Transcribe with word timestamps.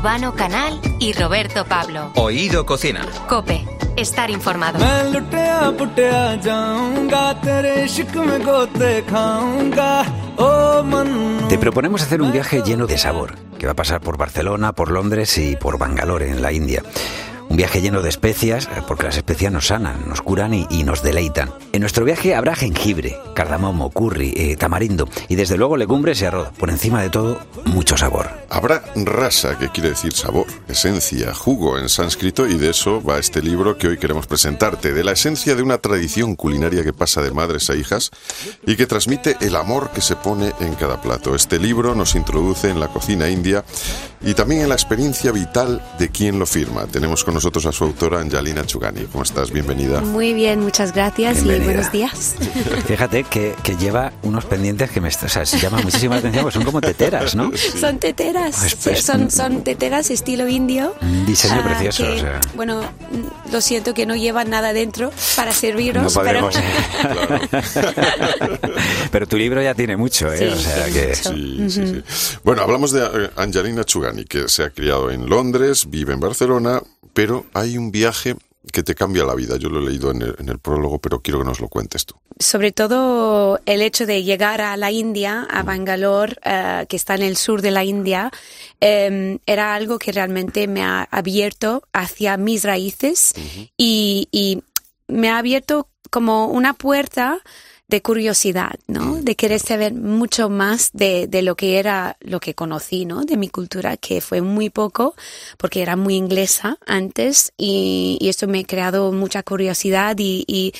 Urbano 0.00 0.34
Canal 0.34 0.80
y 0.98 1.12
Roberto 1.12 1.66
Pablo. 1.66 2.10
Oído 2.14 2.64
Cocina. 2.64 3.06
Cope, 3.28 3.66
estar 3.98 4.30
informado. 4.30 4.78
Te 11.50 11.58
proponemos 11.58 12.00
hacer 12.00 12.22
un 12.22 12.32
viaje 12.32 12.62
lleno 12.62 12.86
de 12.86 12.96
sabor, 12.96 13.34
que 13.58 13.66
va 13.66 13.72
a 13.72 13.76
pasar 13.76 14.00
por 14.00 14.16
Barcelona, 14.16 14.72
por 14.72 14.90
Londres 14.90 15.36
y 15.36 15.56
por 15.56 15.76
Bangalore, 15.76 16.30
en 16.30 16.40
la 16.40 16.50
India. 16.50 16.82
Un 17.50 17.56
viaje 17.56 17.82
lleno 17.82 18.00
de 18.00 18.08
especias, 18.08 18.66
eh, 18.66 18.80
porque 18.86 19.02
las 19.06 19.16
especias 19.16 19.52
nos 19.52 19.66
sanan, 19.66 20.08
nos 20.08 20.22
curan 20.22 20.54
y, 20.54 20.84
nos 20.84 21.02
deleitan. 21.02 21.52
En 21.72 21.80
nuestro 21.80 22.04
viaje 22.04 22.36
habrá 22.36 22.54
jengibre, 22.54 23.18
cardamomo, 23.34 23.90
curry, 23.90 24.32
eh, 24.36 24.56
tamarindo 24.56 25.08
y 25.28 25.34
desde 25.34 25.56
luego 25.56 25.76
legumbres 25.76 26.22
y 26.22 26.26
arroz. 26.26 26.50
Por 26.56 26.70
encima 26.70 27.02
de 27.02 27.10
todo, 27.10 27.40
mucho 27.64 27.96
sabor. 27.96 28.30
Habrá 28.50 28.84
rasa, 28.94 29.58
que 29.58 29.68
quiere 29.68 29.90
decir 29.90 30.12
sabor, 30.12 30.46
esencia, 30.68 31.34
jugo 31.34 31.76
en 31.76 31.88
sánscrito 31.88 32.46
y 32.46 32.56
de 32.56 32.70
eso 32.70 33.02
va 33.02 33.18
este 33.18 33.42
libro 33.42 33.76
que 33.76 33.88
hoy 33.88 33.98
queremos 33.98 34.28
presentarte, 34.28 34.92
de 34.92 35.02
la 35.02 35.12
esencia 35.12 35.56
de 35.56 35.62
una 35.64 35.78
tradición 35.78 36.36
culinaria 36.36 36.84
que 36.84 36.92
pasa 36.92 37.20
de 37.20 37.32
madres 37.32 37.68
a 37.68 37.74
hijas 37.74 38.12
y 38.64 38.76
que 38.76 38.86
transmite 38.86 39.36
el 39.40 39.56
amor 39.56 39.90
que 39.90 40.02
se 40.02 40.14
pone 40.14 40.52
en 40.60 40.76
cada 40.76 41.02
plato. 41.02 41.34
Este 41.34 41.58
libro 41.58 41.96
nos 41.96 42.14
introduce 42.14 42.70
en 42.70 42.78
la 42.78 42.88
cocina 42.88 43.28
india 43.28 43.64
y 44.22 44.34
también 44.34 44.62
en 44.62 44.68
la 44.68 44.74
experiencia 44.74 45.32
vital 45.32 45.82
de 45.98 46.10
quien 46.10 46.38
lo 46.38 46.46
firma. 46.46 46.86
Tenemos 46.86 47.24
con 47.24 47.39
nosotros 47.40 47.64
a 47.64 47.72
su 47.72 47.84
autora 47.84 48.20
Angelina 48.20 48.66
Chugani. 48.66 49.06
¿Cómo 49.06 49.24
estás? 49.24 49.50
Bienvenida. 49.50 50.02
Muy 50.02 50.34
bien, 50.34 50.60
muchas 50.60 50.92
gracias 50.92 51.38
y 51.42 51.58
buenos 51.60 51.90
días. 51.90 52.36
Fíjate 52.86 53.24
que, 53.24 53.54
que, 53.62 53.78
lleva 53.78 54.12
unos 54.24 54.44
pendientes 54.44 54.90
que 54.90 55.00
me 55.00 55.08
o 55.08 55.10
sea, 55.10 55.46
se 55.46 55.58
llama 55.58 55.78
atención, 55.78 56.20
porque 56.42 56.52
son 56.52 56.64
como 56.64 56.82
teteras, 56.82 57.34
¿no? 57.34 57.50
Son 57.56 57.98
teteras, 57.98 58.58
pues, 58.60 58.74
pues, 58.74 59.02
son, 59.02 59.30
son 59.30 59.64
teteras 59.64 60.10
estilo 60.10 60.48
indio. 60.48 60.94
diseño 61.26 61.62
ah, 61.64 61.64
precioso. 61.64 62.12
o 62.12 62.18
sea. 62.18 62.40
Bueno, 62.56 62.82
lo 63.50 63.60
siento 63.62 63.94
que 63.94 64.04
no 64.04 64.16
llevan 64.16 64.50
nada 64.50 64.74
dentro 64.74 65.10
para 65.34 65.52
servirnos. 65.52 66.14
No 66.14 66.22
pero... 66.22 66.50
pero 69.10 69.26
tu 69.26 69.38
libro 69.38 69.62
ya 69.62 69.74
tiene 69.74 69.96
mucho, 69.96 70.30
¿eh? 70.30 70.52
o 70.52 70.56
sea, 70.56 70.86
que... 70.92 71.14
sí, 71.14 71.70
sí, 71.70 71.86
sí. 71.86 72.02
Bueno, 72.44 72.60
hablamos 72.60 72.92
de 72.92 73.00
eh, 73.00 73.30
Angelina 73.36 73.84
Chugani, 73.84 74.26
que 74.26 74.46
se 74.46 74.64
ha 74.64 74.68
criado 74.68 75.10
en 75.10 75.26
Londres, 75.26 75.88
vive 75.88 76.12
en 76.12 76.20
Barcelona, 76.20 76.82
pero 77.20 77.44
hay 77.52 77.76
un 77.76 77.90
viaje 77.90 78.34
que 78.72 78.82
te 78.82 78.94
cambia 78.94 79.24
la 79.24 79.34
vida. 79.34 79.58
Yo 79.58 79.68
lo 79.68 79.80
he 79.80 79.90
leído 79.90 80.10
en 80.10 80.22
el, 80.22 80.58
prólogo, 80.58 80.98
pero 81.00 81.20
quiero 81.20 81.40
que 81.40 81.44
nos 81.44 81.60
lo 81.60 81.68
cuentes 81.68 82.06
tú. 82.06 82.14
Sobre 82.38 82.72
todo 82.72 83.60
el 83.66 83.82
hecho 83.82 84.06
de 84.06 84.22
llegar 84.22 84.62
a 84.62 84.74
la 84.78 84.90
India, 84.90 85.46
a 85.50 85.62
Bangalore, 85.62 86.36
eh, 86.42 86.86
que 86.88 86.96
está 86.96 87.16
en 87.16 87.22
el 87.22 87.36
sur 87.36 87.60
de 87.60 87.72
la 87.72 87.84
India, 87.84 88.30
em, 88.80 89.38
era 89.44 89.74
algo 89.74 89.98
que 89.98 90.12
realmente 90.12 90.66
me 90.66 90.82
ha 90.82 91.08
abierto 91.10 91.82
hacia 91.92 92.38
mis 92.38 92.64
raíces 92.64 93.34
y, 93.76 94.26
y 94.32 94.62
me 95.06 95.28
ha 95.28 95.36
abierto 95.36 95.88
como 96.08 96.46
una 96.46 96.72
puerta 96.72 97.42
de 97.90 98.00
curiosidad, 98.02 98.78
¿no? 98.86 99.16
De 99.20 99.34
querer 99.34 99.58
saber 99.58 99.92
mucho 99.92 100.48
más 100.48 100.90
de, 100.92 101.26
de, 101.26 101.42
lo 101.42 101.56
que 101.56 101.78
era, 101.80 102.16
lo 102.20 102.38
que 102.38 102.54
conocí, 102.54 103.04
¿no? 103.04 103.24
De 103.24 103.36
mi 103.36 103.48
cultura, 103.48 103.96
que 103.96 104.20
fue 104.20 104.40
muy 104.40 104.70
poco, 104.70 105.16
porque 105.58 105.82
era 105.82 105.96
muy 105.96 106.14
inglesa 106.14 106.78
antes 106.86 107.52
y, 107.58 108.16
y 108.20 108.28
esto 108.28 108.46
me 108.46 108.60
ha 108.60 108.64
creado 108.64 109.10
mucha 109.10 109.42
curiosidad 109.42 110.16
y, 110.18 110.44
y, 110.46 110.72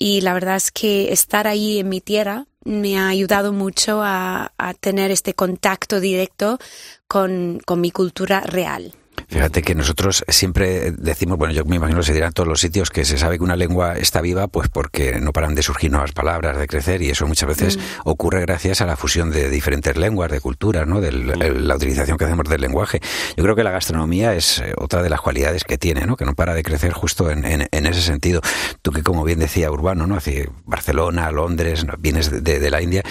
y, 0.00 0.20
la 0.22 0.34
verdad 0.34 0.56
es 0.56 0.72
que 0.72 1.12
estar 1.12 1.46
ahí 1.46 1.78
en 1.78 1.88
mi 1.88 2.00
tierra 2.00 2.46
me 2.64 2.98
ha 2.98 3.06
ayudado 3.08 3.52
mucho 3.52 4.02
a, 4.02 4.52
a 4.58 4.74
tener 4.74 5.12
este 5.12 5.34
contacto 5.34 6.00
directo 6.00 6.58
con, 7.06 7.60
con 7.64 7.80
mi 7.80 7.92
cultura 7.92 8.40
real. 8.40 8.92
Fíjate 9.28 9.60
que 9.60 9.74
nosotros 9.74 10.24
siempre 10.28 10.92
decimos, 10.92 11.36
bueno, 11.36 11.52
yo 11.52 11.64
me 11.66 11.76
imagino 11.76 12.00
que 12.00 12.06
se 12.06 12.14
dirá 12.14 12.28
en 12.28 12.32
todos 12.32 12.48
los 12.48 12.60
sitios 12.60 12.88
que 12.88 13.04
se 13.04 13.18
sabe 13.18 13.36
que 13.36 13.44
una 13.44 13.56
lengua 13.56 13.98
está 13.98 14.22
viva, 14.22 14.48
pues 14.48 14.70
porque 14.70 15.20
no 15.20 15.32
paran 15.32 15.54
de 15.54 15.62
surgir 15.62 15.90
nuevas 15.90 16.12
palabras, 16.12 16.56
de 16.56 16.66
crecer, 16.66 17.02
y 17.02 17.10
eso 17.10 17.26
muchas 17.26 17.46
veces 17.46 17.76
mm. 17.76 17.80
ocurre 18.04 18.40
gracias 18.40 18.80
a 18.80 18.86
la 18.86 18.96
fusión 18.96 19.30
de 19.30 19.50
diferentes 19.50 19.96
lenguas, 19.98 20.30
de 20.30 20.40
culturas, 20.40 20.86
¿no? 20.86 21.02
De 21.02 21.12
mm. 21.12 21.66
la 21.66 21.76
utilización 21.76 22.16
que 22.16 22.24
hacemos 22.24 22.48
del 22.48 22.62
lenguaje. 22.62 23.00
Yo 23.36 23.44
creo 23.44 23.54
que 23.54 23.64
la 23.64 23.70
gastronomía 23.70 24.34
es 24.34 24.60
eh, 24.60 24.72
otra 24.78 25.02
de 25.02 25.10
las 25.10 25.20
cualidades 25.20 25.64
que 25.64 25.76
tiene, 25.76 26.06
¿no? 26.06 26.16
Que 26.16 26.24
no 26.24 26.34
para 26.34 26.54
de 26.54 26.62
crecer 26.62 26.92
justo 26.92 27.30
en, 27.30 27.44
en, 27.44 27.86
ese 27.86 28.00
sentido. 28.00 28.40
Tú 28.80 28.92
que, 28.92 29.02
como 29.02 29.24
bien 29.24 29.38
decía 29.38 29.70
Urbano, 29.70 30.06
¿no? 30.06 30.16
Hace 30.16 30.48
Barcelona, 30.64 31.30
Londres, 31.30 31.84
vienes 31.98 32.30
de, 32.30 32.58
de 32.58 32.70
la 32.70 32.80
India 32.80 33.02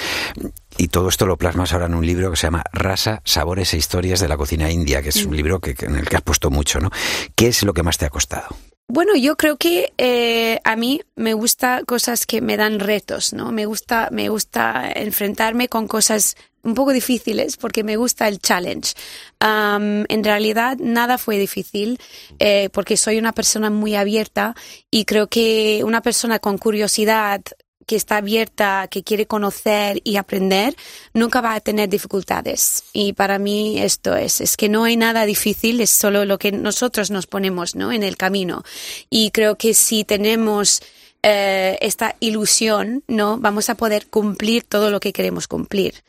y 0.78 0.90
todo 0.90 1.10
esto 1.10 1.26
lo 1.26 1.38
plasmas 1.38 1.74
ahora 1.74 1.88
en 1.88 1.96
un 1.96 2.06
libro 2.06 2.32
que 2.32 2.38
se 2.38 2.48
llama 2.48 2.64
Rasa, 2.72 3.22
Sabores 3.26 3.74
e 3.74 3.78
Historias 3.78 4.20
de 4.20 4.28
la 4.28 4.38
Cocina 4.38 4.72
India, 4.72 5.02
que 5.02 5.10
es 5.10 5.26
un 5.26 5.32
mm. 5.32 5.36
libro 5.36 5.60
que, 5.60 5.76
en 5.80 5.96
el 5.96 6.08
que 6.08 6.16
has 6.16 6.22
puesto 6.22 6.50
mucho, 6.50 6.80
¿no? 6.80 6.92
¿Qué 7.36 7.48
es 7.48 7.64
lo 7.64 7.74
que 7.74 7.84
más 7.84 7.98
te 7.98 8.06
ha 8.06 8.10
costado? 8.10 8.48
Bueno, 8.90 9.16
yo 9.18 9.36
creo 9.36 9.58
que 9.58 9.92
eh, 9.98 10.60
a 10.64 10.78
mí 10.78 11.02
me 11.16 11.34
gusta 11.34 11.84
cosas 11.86 12.26
que 12.26 12.40
me 12.40 12.56
dan 12.56 12.80
retos, 12.80 13.34
¿no? 13.34 13.52
Me 13.52 13.66
gusta, 13.66 14.08
me 14.14 14.30
gusta 14.30 14.90
enfrentarme 14.96 15.68
con 15.68 15.88
cosas 15.88 16.38
un 16.64 16.74
poco 16.74 16.92
difíciles 16.92 17.58
porque 17.58 17.84
me 17.84 17.98
gusta 17.98 18.28
el 18.28 18.40
challenge. 18.40 18.94
en 19.42 20.24
realidad 20.24 20.78
nada 20.80 21.18
fue 21.18 21.38
difícil 21.38 22.00
eh, 22.40 22.70
porque 22.72 22.98
soy 22.98 23.18
una 23.18 23.32
persona 23.32 23.70
muy 23.70 23.96
abierta 23.96 24.56
y 24.92 25.06
creo 25.06 25.28
que 25.28 25.82
una 25.84 26.02
persona 26.02 26.40
con 26.40 26.58
curiosidad 26.58 27.42
que 27.88 27.96
está 27.96 28.18
abierta, 28.18 28.88
que 28.92 29.02
quiere 29.02 29.26
conocer 29.26 30.02
y 30.04 30.18
aprender, 30.18 30.76
nunca 31.14 31.42
va 31.42 31.56
a 31.56 31.62
tener 31.62 31.90
dificultades. 31.90 32.84
Y 32.94 33.14
para 33.14 33.40
mí 33.40 33.80
esto 33.80 34.16
es, 34.16 34.42
es 34.42 34.58
que 34.58 34.70
no 34.70 34.84
hay 34.84 34.98
nada 34.98 35.26
difícil, 35.26 35.82
es 35.82 35.90
solo 35.90 36.26
lo 36.26 36.38
que 36.38 36.52
nosotros 36.52 37.10
nos 37.10 37.26
ponemos, 37.26 37.76
¿no? 37.76 37.92
En 37.92 38.04
el 38.04 38.18
camino. 38.18 38.64
Y 39.10 39.32
creo 39.32 39.56
que 39.56 39.74
si 39.74 40.04
tenemos 40.04 40.82
eh, 41.30 41.78
esta 41.82 42.16
ilusión, 42.22 43.04
¿no? 43.10 43.38
Vamos 43.38 43.70
a 43.70 43.76
poder 43.76 44.08
cumplir 44.08 44.64
todo 44.64 44.90
lo 44.90 45.02
que 45.02 45.12
queremos 45.12 45.50
cumplir. 45.50 46.02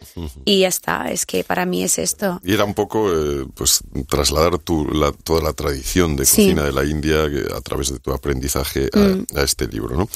Y 0.44 0.60
ya 0.60 0.68
está, 0.68 1.10
es 1.10 1.26
que 1.26 1.42
para 1.42 1.66
mí 1.66 1.82
es 1.82 1.98
esto. 1.98 2.40
Y 2.44 2.54
era 2.54 2.62
un 2.62 2.74
poco, 2.74 3.12
eh, 3.12 3.44
pues, 3.52 3.80
trasladar 4.08 4.58
tu, 4.58 4.86
la, 4.86 5.10
toda 5.10 5.42
la 5.42 5.52
tradición 5.54 6.14
de 6.14 6.22
cocina 6.22 6.62
de 6.62 6.70
la 6.70 6.84
India 6.84 7.24
a 7.56 7.60
través 7.62 7.92
de 7.92 7.98
tu 7.98 8.12
aprendizaje 8.12 8.90
mm. 8.94 9.36
a, 9.36 9.42
este 9.42 9.66
libro, 9.66 9.96
¿no? 9.96 10.08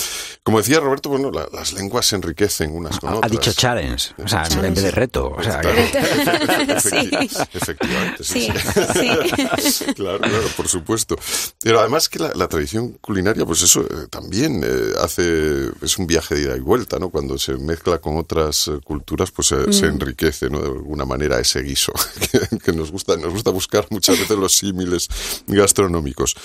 Como 0.45 0.59
decía 0.59 0.79
Roberto, 0.79 1.09
bueno, 1.09 1.33
las 1.33 1.73
lenguas 1.73 2.07
se 2.07 2.15
enriquecen 2.15 2.71
unas 2.71 3.01
con 3.01 3.15
otras. 3.15 3.29
Ha 3.29 3.35
dicho 3.35 3.53
challenge, 3.53 4.15
o 4.23 4.29
sea, 4.29 4.45
en 4.45 4.73
vez 4.73 4.85
de 4.85 4.91
reto. 4.93 5.35
O 5.37 5.43
sea, 5.43 5.63
Efectivamente, 7.53 8.23
sí. 8.23 8.49
claro, 9.97 10.21
claro, 10.21 10.49
por 10.57 10.69
supuesto. 10.69 11.17
Pero 11.61 11.81
además 11.81 12.09
que 12.09 12.21
la, 12.21 12.47
tradición 12.47 12.93
culinaria, 13.01 13.45
pues 13.45 13.63
eso 13.63 13.81
eh, 13.81 14.07
también 14.09 14.63
hace, 14.99 15.71
es 15.81 15.99
un 15.99 16.07
viaje 16.07 16.35
de 16.35 16.43
ida 16.43 16.57
y 16.57 16.61
vuelta, 16.61 16.99
¿no? 16.99 17.11
Cuando 17.11 17.39
se 17.39 17.57
mezcla 17.57 17.99
con 17.99 18.17
otras 18.17 18.69
eh, 18.69 18.79
culturas, 18.85 19.31
pues 19.31 19.49
se, 19.49 19.57
mm. 19.57 19.85
enriquece, 19.85 20.51
¿no? 20.51 20.61
De 20.61 20.69
alguna 20.69 21.05
manera 21.05 21.39
ese 21.39 21.63
guiso 21.63 21.93
que, 22.65 22.73
nos 22.73 22.91
gusta, 22.91 23.17
nos 23.17 23.33
gusta 23.33 23.51
buscar 23.51 23.87
muchas 23.91 24.19
veces 24.19 24.37
los 24.39 24.55
símiles 24.55 25.09
gastronómicos. 25.47 26.37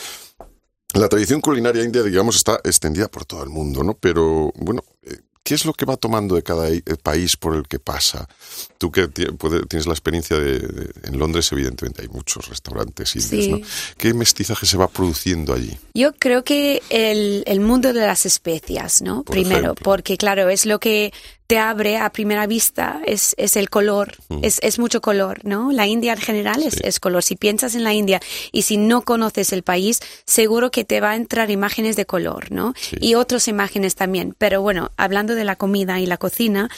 La 0.93 1.09
tradición 1.09 1.41
culinaria 1.41 1.83
india, 1.83 2.01
digamos, 2.01 2.35
está 2.35 2.59
extendida 2.63 3.07
por 3.07 3.25
todo 3.25 3.43
el 3.43 3.49
mundo, 3.49 3.83
¿no? 3.83 3.93
Pero, 3.95 4.51
bueno, 4.55 4.83
eh, 5.03 5.19
¿Qué 5.47 5.55
es 5.55 5.63
lo 5.63 5.71
que 5.71 5.85
va 5.85 5.95
tomando 5.95 6.35
de 6.35 6.43
cada 6.43 6.69
eh, 6.69 6.81
país 7.01 7.37
por 7.37 7.55
el 7.55 7.65
que 7.69 7.79
pasa? 7.79 8.27
Tú 8.77 8.91
que 8.91 9.07
tienes 9.07 9.87
la 9.87 9.93
experiencia 9.93 10.37
de, 10.37 10.91
en 11.03 11.17
Londres, 11.17 11.49
evidentemente 11.53 12.01
hay 12.01 12.09
muchos 12.09 12.49
restaurantes 12.49 13.15
indios, 13.15 13.61
¿no? 13.61 13.67
¿Qué 13.97 14.13
mestizaje 14.13 14.65
se 14.65 14.75
va 14.75 14.89
produciendo 14.89 15.53
allí? 15.53 15.77
Yo 15.93 16.11
creo 16.11 16.43
que 16.43 16.83
el, 16.89 17.45
el 17.47 17.61
mundo 17.61 17.93
de 17.93 18.05
las 18.05 18.25
especias, 18.25 19.01
¿no? 19.01 19.23
Primero, 19.23 19.73
porque 19.75 20.17
claro, 20.17 20.49
es 20.49 20.65
lo 20.65 20.81
que 20.81 21.13
te 21.47 21.57
abre 21.57 21.97
a 21.97 22.11
primera 22.11 22.45
vista 22.45 22.99
es, 23.05 23.33
es 23.38 23.55
el 23.55 23.69
color, 23.69 24.15
mm. 24.27 24.39
es, 24.44 24.59
es, 24.61 24.79
mucho 24.79 24.99
color, 24.99 25.45
¿no? 25.45 25.71
La 25.71 25.88
India 25.88 26.13
en 26.13 26.19
general 26.19 26.61
es, 26.61 26.79
es, 26.81 26.99
color. 26.99 27.23
Si 27.23 27.38
piensas 27.38 27.73
en 27.73 27.85
la 27.85 27.94
India 27.94 28.19
y 28.51 28.63
si 28.63 28.75
no 28.75 29.01
conoces 29.01 29.53
el 29.53 29.63
país, 29.63 30.01
seguro 30.25 30.71
que 30.71 30.83
te 30.83 30.99
va 30.99 31.11
a 31.11 31.15
entrar 31.15 31.49
imágenes 31.49 31.95
de 31.95 32.05
color, 32.05 32.51
¿no? 32.51 32.73
Y 32.99 33.15
otras 33.15 33.47
imágenes 33.47 33.95
también. 33.95 34.35
Pero 34.38 34.61
bueno, 34.61 34.91
hablando 34.97 35.35
de 35.35 35.45
la 35.45 35.55
comida 35.55 36.01
y 36.01 36.05
la 36.05 36.17
cocina, 36.17 36.69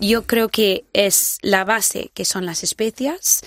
yo 0.00 0.26
creo 0.26 0.48
que 0.50 0.84
es 0.92 1.38
la 1.40 1.64
base, 1.64 2.10
que 2.12 2.26
son 2.26 2.44
las 2.44 2.62
especias. 2.62 3.42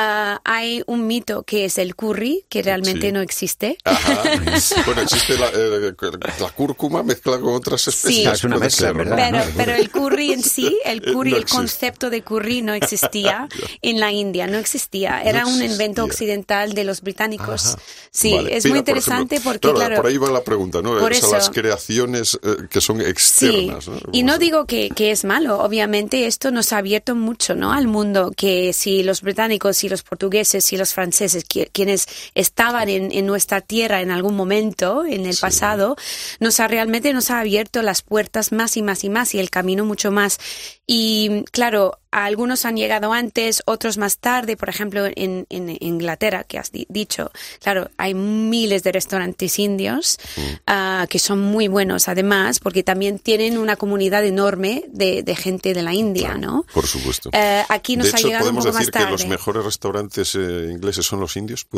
Ah, 0.00 0.40
hay 0.44 0.84
un 0.86 1.08
mito 1.08 1.42
que 1.42 1.64
es 1.64 1.76
el 1.76 1.96
curry, 1.96 2.44
que 2.48 2.62
realmente 2.62 3.10
no 3.10 3.20
existe. 3.20 3.78
bueno, 4.86 5.02
existe 5.02 5.34
eh, 5.34 5.92
la, 6.38 6.50
cúrcuma 6.50 7.02
mezclada 7.02 7.40
con 7.40 7.54
otras 7.54 7.88
especies. 7.88 8.22
Sí. 8.22 8.24
Es 8.32 8.44
una 8.44 8.58
mezcla, 8.58 8.92
¿verdad? 8.92 9.44
Pero, 9.56 9.74
el 9.74 9.90
curry 9.90 10.34
en 10.34 10.44
sí, 10.44 10.78
el 10.84 11.02
curry, 11.02 11.34
el 11.34 11.46
concepto 11.46 12.10
de 12.10 12.22
curry 12.22 12.62
no 12.62 12.74
existía 12.74 13.48
en 13.82 13.98
la 13.98 14.12
India, 14.12 14.46
no 14.46 14.58
existía. 14.58 15.20
Era 15.20 15.46
un 15.46 15.60
invento 15.60 16.04
occidental 16.04 16.74
de 16.74 16.84
los 16.84 17.00
británicos. 17.00 17.76
Sí, 18.12 18.36
es 18.50 18.66
muy 18.66 18.78
interesante 18.78 19.40
porque, 19.42 19.72
claro, 19.72 19.96
Por 19.96 20.06
ahí 20.06 20.16
va 20.16 20.30
la 20.30 20.44
pregunta, 20.44 20.80
¿no? 20.80 20.96
Por 20.96 21.12
eso, 21.12 21.32
las 21.32 21.50
creaciones 21.50 22.38
eh, 22.44 22.68
que 22.70 22.80
son 22.80 23.00
externas. 23.00 23.90
Y 24.12 24.22
no 24.22 24.38
digo 24.38 24.64
que, 24.64 24.90
que 24.90 25.10
es 25.10 25.24
malo, 25.24 25.58
obviamente 25.58 26.28
esto 26.28 26.52
nos 26.52 26.72
ha 26.72 26.78
abierto 26.78 27.16
mucho, 27.16 27.56
¿no? 27.56 27.72
Al 27.72 27.88
mundo, 27.88 28.32
que 28.36 28.72
si 28.72 29.02
los 29.02 29.22
británicos 29.22 29.82
y 29.82 29.87
y 29.88 29.90
los 29.90 30.02
portugueses 30.02 30.72
y 30.72 30.76
los 30.76 30.94
franceses, 30.94 31.44
quienes 31.44 32.06
estaban 32.34 32.88
en, 32.88 33.26
nuestra 33.26 33.60
tierra 33.60 34.00
en 34.00 34.10
algún 34.10 34.36
momento 34.36 35.04
en 35.04 35.26
el 35.26 35.36
pasado, 35.36 35.96
nos 36.40 36.60
ha 36.60 36.68
realmente 36.68 37.12
nos 37.12 37.30
ha 37.30 37.40
abierto 37.40 37.82
las 37.82 38.02
puertas 38.02 38.52
más 38.52 38.76
y 38.76 38.82
más 38.82 39.04
y 39.04 39.08
más 39.08 39.34
y 39.34 39.40
el 39.40 39.50
camino 39.50 39.84
mucho 39.84 40.10
más. 40.10 40.38
Y 40.86 41.44
claro, 41.50 41.98
algunos 42.10 42.64
han 42.64 42.76
llegado 42.76 43.12
antes, 43.12 43.62
otros 43.66 43.98
más 43.98 44.18
tarde, 44.18 44.56
por 44.56 44.68
ejemplo, 44.68 45.06
en, 45.14 45.46
Inglaterra, 45.48 46.44
que 46.44 46.58
has 46.58 46.70
dicho, 46.72 47.30
claro, 47.62 47.90
hay 47.96 48.14
miles 48.14 48.82
de 48.82 48.92
restaurantes 48.92 49.58
indios 49.58 50.18
ah, 50.66 51.06
que 51.08 51.18
son 51.18 51.40
muy 51.40 51.68
buenos 51.68 52.08
además, 52.08 52.60
porque 52.60 52.82
también 52.82 53.18
tienen 53.18 53.58
una 53.58 53.76
comunidad 53.76 54.24
enorme 54.24 54.84
de, 54.88 55.24
gente 55.36 55.74
de 55.74 55.82
la 55.82 55.94
India, 55.94 56.34
¿no? 56.34 56.64
Por 56.72 56.86
supuesto. 56.86 57.30
Eh, 57.32 57.62
aquí 57.68 57.96
nos 57.96 58.12
de 58.12 58.18
hecho, 58.18 58.34
ha 58.34 58.38
podemos 58.40 58.64
decir 58.64 58.90
que 58.90 59.04
los 59.04 59.26
mejores 59.26 59.64
restaurantes 59.64 60.34
eh, 60.34 60.68
ingleses 60.70 61.06
son 61.06 61.20
los 61.20 61.36
indios. 61.36 61.66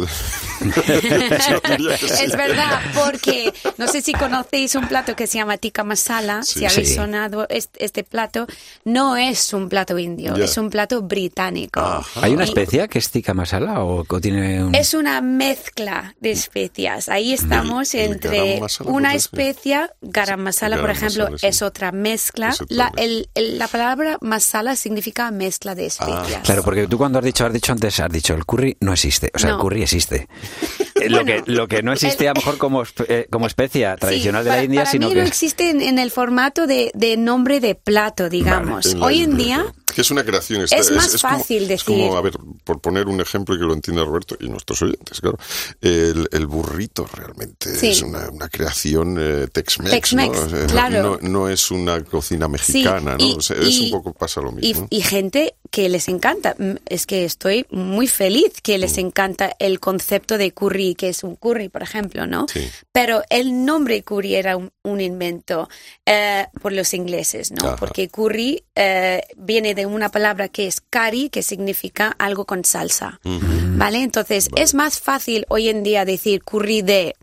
es 2.21 2.37
verdad, 2.37 2.81
porque 2.95 3.53
no 3.79 3.89
sé 3.89 4.03
si 4.03 4.13
conocéis 4.13 4.75
un 4.75 4.89
plato 4.89 5.17
que 5.17 5.27
se 5.27 5.39
llama 5.39 5.57
tikka 5.57 5.85
masala, 5.85 6.43
si 6.43 6.65
habéis 6.65 6.95
sonado 6.95 7.47
este, 7.49 8.05
plato, 8.05 8.47
no 8.85 9.17
es 9.17 9.53
un 9.53 9.69
plato 9.69 9.99
indio, 9.99 10.20
es 10.37 10.57
un 10.57 10.71
plato 10.71 11.03
británico. 11.03 11.81
¿Hay 12.17 12.33
una 12.33 12.45
especia 12.45 12.89
que 12.89 12.99
es 12.99 13.11
tikka 13.11 13.35
masala 13.35 13.85
o, 13.85 14.05
tiene 14.21 14.69
Es 14.79 14.95
una 14.95 15.21
mezcla 15.21 16.15
de 16.21 16.33
especias. 16.33 17.09
Ahí 17.09 17.33
estamos 17.33 17.95
entre 17.95 18.61
una 18.85 19.15
especia, 19.15 19.93
garam 20.01 20.41
masala, 20.41 20.81
por 20.81 20.91
ejemplo, 20.91 21.29
es 21.43 21.63
otra 21.63 21.93
mezcla. 21.93 22.55
la, 22.69 22.93
la 23.35 23.69
palabra 23.69 24.19
masala 24.21 24.77
significa 24.77 25.31
mezcla 25.31 25.75
de 25.75 25.85
ah. 25.85 25.87
especias. 25.87 26.43
claro, 26.45 26.63
porque 26.63 26.87
tú 26.87 26.99
cuando 26.99 27.19
has 27.19 27.25
dicho, 27.25 27.47
has 27.47 27.53
dicho 27.53 27.73
antes, 27.73 28.01
has 28.01 28.11
dicho 28.11 28.35
el 28.35 28.45
curry 28.45 28.77
no 28.81 28.93
existe. 28.93 29.31
O 29.35 29.39
sea, 29.39 29.51
el 29.51 29.59
curry 29.59 29.83
existe. 29.83 30.29
lo, 31.09 31.25
que, 31.25 31.43
lo 31.47 31.69
que 31.69 31.83
no 31.83 31.93
existe 31.93 32.29
a 32.29 32.33
lo 32.33 32.41
mejor 32.41 32.59
como, 32.59 32.83
eh, 33.09 33.27
como 33.31 33.47
especia 33.47 33.97
tradicional 33.97 34.45
de 34.45 34.51
la 34.51 34.65
India, 34.65 34.81
para 34.81 34.91
sino 34.91 35.09
mí 35.09 35.15
que... 35.15 35.21
no 35.21 35.27
existe 35.27 35.71
en, 35.71 35.99
el 35.99 36.11
formato 36.11 36.67
de, 36.67 36.91
de, 36.95 37.17
nombre 37.17 37.61
de 37.61 37.75
plato, 37.75 38.29
digamos. 38.29 38.95
Hoy 39.01 39.21
en 39.21 39.37
día 39.37 39.67
que 39.93 40.01
es 40.01 40.11
una 40.11 40.25
creación. 40.25 40.63
es 40.71 40.91
más 40.93 41.21
fácil 41.21 41.69
decir. 41.69 41.85
como, 41.85 42.17
a 42.17 42.21
ver, 42.21 42.35
por 42.65 42.81
poner 42.81 43.09
un 43.09 43.21
ejemplo 43.21 43.55
y 43.55 43.59
que 43.59 43.65
lo 43.65 43.73
entienda 43.73 44.05
Roberto 44.05 44.37
y 44.41 44.49
nuestros 44.49 44.83
oyentes, 44.83 45.21
claro. 45.21 45.39
El, 45.81 46.29
el 46.31 46.47
burrito 46.47 47.07
realmente 47.13 47.71
es 47.89 48.03
una, 48.03 48.29
una 48.31 48.49
creación 48.49 49.17
eh, 49.19 49.49
Tex-Mex, 49.53 50.15
¿no? 50.15 50.67
claro. 50.69 51.19
no, 51.23 51.49
es 51.49 51.71
una 51.71 52.03
cocina 52.03 52.49
mexicana, 52.49 53.17
¿no? 53.19 53.39
es 53.39 53.81
un 53.81 53.91
poco 53.91 54.13
pasa 54.13 54.41
lo 54.41 54.53
mismo. 54.53 54.87
Y, 54.91 55.01
gente 55.01 55.55
que 55.71 55.89
les 55.89 56.09
encanta. 56.09 56.55
Mm, 56.59 56.77
es 56.87 57.07
que 57.07 57.25
estoy 57.25 57.67
muy 57.71 58.07
feliz 58.07 58.61
que 58.63 58.79
les 58.79 58.97
mm. 58.97 59.01
encanta 59.01 59.57
el 59.59 59.81
concepto 59.81 60.39
de 60.39 60.53
curry, 60.53 60.95
que 60.95 61.09
es 61.09 61.25
un 61.25 61.37
curry, 61.37 61.69
por 61.69 61.83
ejemplo, 61.83 62.27
¿no? 62.27 62.47
Pero 62.93 63.23
el 63.31 63.65
nombre 63.65 64.03
curry 64.03 64.35
era 64.35 64.57
un, 64.57 64.71
invento 65.01 65.69
eh, 66.05 66.47
por 66.61 66.73
los 66.73 66.93
ingleses, 66.95 67.53
¿no? 67.53 67.77
Porque 67.77 68.09
curry 68.09 68.65
eh, 68.75 69.23
viene 69.37 69.75
de 69.75 69.87
una 69.87 70.11
palabra 70.11 70.49
que 70.49 70.67
es 70.67 70.81
curry, 70.81 71.31
que 71.31 71.43
significa 71.43 72.15
algo 72.19 72.45
con 72.45 72.65
salsa. 72.65 73.21
¿Vale? 73.23 74.03
Entonces, 74.03 74.49
es 74.57 74.75
más 74.75 75.01
fácil 75.01 75.47
hoy 75.49 75.69
en 75.69 75.83
día 75.83 76.05
decir 76.05 76.43
curry 76.43 76.83
de 76.83 77.15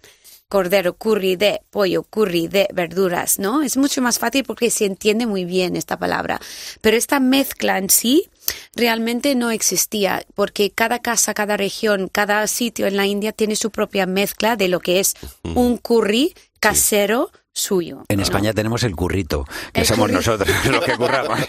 cordero, 0.49 0.95
curry 0.95 1.35
de 1.35 1.61
pollo, 1.69 2.03
curry 2.03 2.47
de 2.47 2.67
verduras, 2.73 3.39
¿no? 3.39 3.61
Es 3.61 3.77
mucho 3.77 4.01
más 4.01 4.19
fácil 4.19 4.43
porque 4.43 4.69
se 4.69 4.85
entiende 4.85 5.25
muy 5.25 5.45
bien 5.45 5.75
esta 5.75 5.97
palabra. 5.97 6.39
Pero 6.81 6.97
esta 6.97 7.19
mezcla 7.19 7.77
en 7.77 7.89
sí 7.89 8.29
realmente 8.75 9.35
no 9.35 9.51
existía 9.51 10.25
porque 10.35 10.71
cada 10.71 10.99
casa, 10.99 11.33
cada 11.33 11.57
región, 11.57 12.07
cada 12.07 12.45
sitio 12.47 12.87
en 12.87 12.97
la 12.97 13.05
India 13.05 13.33
tiene 13.33 13.55
su 13.55 13.71
propia 13.71 14.05
mezcla 14.05 14.55
de 14.55 14.67
lo 14.67 14.79
que 14.79 14.99
es 14.99 15.15
un 15.43 15.77
curry 15.77 16.33
casero 16.59 17.31
suyo. 17.57 18.03
En 18.07 18.19
España 18.19 18.53
tenemos 18.53 18.83
el 18.83 18.95
currito, 18.95 19.45
que 19.73 19.83
somos 19.83 20.11
nosotros 20.11 20.49
los 20.69 20.83
que 20.85 20.95
curramos. 20.95 21.39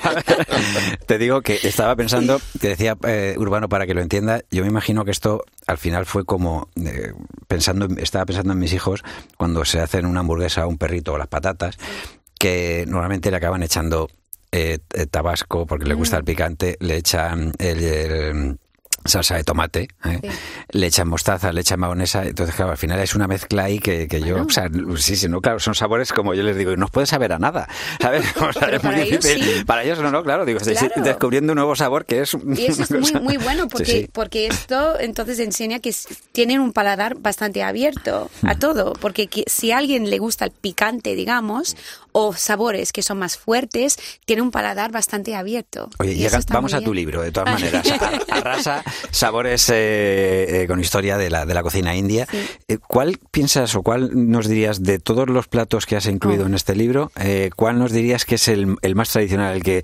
Te 1.06 1.18
digo 1.18 1.42
que 1.42 1.58
estaba 1.62 1.94
pensando, 1.96 2.40
te 2.60 2.68
decía 2.68 2.96
eh, 3.06 3.34
Urbano 3.38 3.68
para 3.68 3.86
que 3.86 3.94
lo 3.94 4.00
entienda, 4.00 4.42
yo 4.50 4.62
me 4.62 4.68
imagino 4.68 5.04
que 5.04 5.10
esto 5.10 5.44
al 5.66 5.78
final 5.78 6.06
fue 6.06 6.24
como 6.24 6.68
eh, 6.76 7.12
pensando, 7.46 7.88
estaba 7.98 8.26
pensando 8.26 8.52
en 8.52 8.58
mis 8.58 8.72
hijos 8.72 9.02
cuando 9.36 9.64
se 9.64 9.80
hacen 9.80 10.06
una 10.06 10.20
hamburguesa 10.20 10.62
a 10.62 10.66
un 10.66 10.78
perrito 10.78 11.12
o 11.12 11.18
las 11.18 11.28
patatas, 11.28 11.78
que 12.38 12.84
normalmente 12.86 13.30
le 13.30 13.36
acaban 13.36 13.62
echando 13.62 14.08
eh, 14.52 14.78
tabasco 15.10 15.66
porque 15.66 15.86
le 15.86 15.94
gusta 15.94 16.16
el 16.16 16.22
mm. 16.22 16.26
picante, 16.26 16.76
le 16.80 16.96
echan 16.96 17.52
el 17.58 18.58
salsa 19.08 19.36
de 19.36 19.44
tomate, 19.44 19.88
¿eh? 20.04 20.20
le 20.70 20.86
echan 20.86 21.08
mostaza, 21.08 21.52
le 21.52 21.60
echan 21.60 21.80
mayonesa, 21.80 22.24
entonces 22.24 22.54
claro, 22.54 22.72
al 22.72 22.78
final 22.78 22.98
es 23.00 23.14
una 23.14 23.26
mezcla 23.26 23.64
ahí 23.64 23.78
que, 23.78 24.08
que 24.08 24.20
yo, 24.20 24.42
o 24.42 24.50
sea, 24.50 24.68
sí, 24.96 25.16
sí, 25.16 25.28
no, 25.28 25.40
claro, 25.40 25.58
son 25.60 25.74
sabores 25.74 26.12
como 26.12 26.34
yo 26.34 26.42
les 26.42 26.56
digo, 26.56 26.76
no 26.76 26.88
puede 26.88 27.06
saber 27.06 27.32
a 27.32 27.38
nada, 27.38 27.68
¿sabes? 28.00 28.24
es 28.72 28.84
muy 28.84 28.94
difícil. 28.94 29.64
Para 29.66 29.82
ellos 29.84 30.00
no, 30.00 30.10
no, 30.10 30.22
claro, 30.22 30.44
digo, 30.44 30.58
estoy 30.58 30.76
descubriendo 31.02 31.52
un 31.52 31.56
nuevo 31.56 31.74
sabor 31.76 32.04
que 32.04 32.20
es... 32.20 32.36
Y 32.56 32.66
eso 32.66 32.82
es 32.82 32.90
muy, 33.12 33.20
muy 33.20 33.36
bueno 33.36 33.68
porque, 33.68 34.08
porque 34.12 34.46
esto 34.46 34.98
entonces 34.98 35.38
enseña 35.38 35.80
que 35.80 35.94
tienen 36.32 36.60
un 36.60 36.72
paladar 36.72 37.16
bastante 37.16 37.62
abierto 37.62 38.30
a 38.42 38.54
hmm. 38.54 38.58
todo, 38.58 38.92
porque 38.94 39.28
si 39.46 39.72
a 39.72 39.78
alguien 39.78 40.10
le 40.10 40.18
gusta 40.18 40.44
el 40.44 40.50
picante, 40.50 41.14
digamos, 41.14 41.76
o 42.12 42.32
sabores 42.32 42.92
que 42.92 43.02
son 43.02 43.18
más 43.18 43.36
fuertes, 43.36 43.98
tiene 44.24 44.42
un 44.42 44.50
paladar 44.50 44.92
bastante 44.92 45.34
abierto. 45.34 45.90
Oye, 45.98 46.28
vamos 46.50 46.74
a 46.74 46.80
tu 46.80 46.94
libro, 46.94 47.22
de 47.22 47.32
todas 47.32 47.52
maneras. 47.52 47.86
Arrasa, 48.30 48.82
sabores 49.10 49.68
eh, 49.70 50.62
eh, 50.62 50.66
con 50.66 50.80
historia 50.80 51.16
de 51.16 51.30
la, 51.30 51.46
de 51.46 51.54
la 51.54 51.62
cocina 51.62 51.94
india. 51.94 52.26
Eh, 52.68 52.78
¿Cuál 52.78 53.18
piensas 53.30 53.74
o 53.74 53.82
cuál 53.82 54.10
nos 54.30 54.48
dirías 54.48 54.82
de 54.82 54.98
todos 54.98 55.28
los 55.28 55.48
platos 55.48 55.86
que 55.86 55.96
has 55.96 56.06
incluido 56.06 56.44
oh. 56.44 56.46
en 56.46 56.54
este 56.54 56.74
libro, 56.74 57.10
cuál 57.56 57.78
nos 57.78 57.92
dirías 57.92 58.24
que 58.24 58.36
es 58.36 58.48
el, 58.48 58.76
el 58.82 58.94
más 58.94 59.10
tradicional, 59.10 59.56
el 59.56 59.62
que 59.62 59.82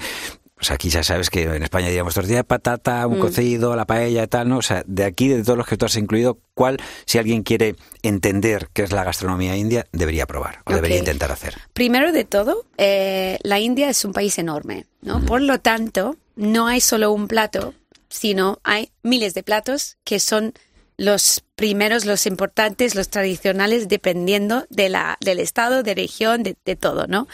pues 0.54 0.70
aquí 0.70 0.88
ya 0.88 1.02
sabes 1.02 1.30
que 1.30 1.42
en 1.42 1.62
España 1.62 1.88
diríamos 1.88 2.14
tortilla 2.14 2.36
de 2.36 2.44
patata, 2.44 3.06
un 3.06 3.18
mm. 3.18 3.20
cocido, 3.20 3.76
la 3.76 3.86
paella 3.86 4.22
y 4.22 4.26
tal, 4.28 4.48
¿no? 4.48 4.58
O 4.58 4.62
sea, 4.62 4.84
de 4.86 5.04
aquí, 5.04 5.28
de 5.28 5.42
todos 5.42 5.58
los 5.58 5.66
que 5.66 5.76
tú 5.76 5.86
has 5.86 5.96
incluido, 5.96 6.38
¿cuál, 6.54 6.78
si 7.06 7.18
alguien 7.18 7.42
quiere 7.42 7.76
entender 8.02 8.68
qué 8.72 8.84
es 8.84 8.92
la 8.92 9.04
gastronomía 9.04 9.56
india, 9.56 9.86
debería 9.92 10.26
probar 10.26 10.62
o 10.64 10.72
debería 10.72 10.98
intentar 10.98 11.32
hacer? 11.32 11.54
Primero 11.72 12.12
de 12.12 12.24
todo, 12.24 12.64
eh, 12.78 13.38
la 13.42 13.58
India 13.58 13.88
es 13.90 14.04
un 14.04 14.12
país 14.12 14.38
enorme, 14.38 14.86
¿no? 15.02 15.24
Por 15.24 15.42
lo 15.42 15.58
tanto, 15.60 16.16
no 16.36 16.68
hay 16.68 16.80
solo 16.80 17.12
un 17.12 17.26
plato, 17.26 17.74
sino 18.08 18.60
hay 18.62 18.90
miles 19.02 19.34
de 19.34 19.42
platos 19.42 19.98
que 20.04 20.20
son 20.20 20.54
los 20.96 21.42
primeros, 21.56 22.04
los 22.04 22.26
importantes, 22.26 22.94
los 22.94 23.08
tradicionales, 23.08 23.88
dependiendo 23.88 24.66
de 24.70 24.88
la, 24.88 25.16
del 25.20 25.40
estado, 25.40 25.82
de 25.82 25.94
región, 25.94 26.42
de, 26.42 26.76
todo, 26.76 27.06
¿no? 27.06 27.26